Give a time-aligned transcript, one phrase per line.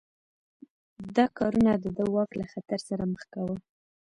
[1.15, 3.55] دا کارونه د ده واک له خطر سره مخ کاوه.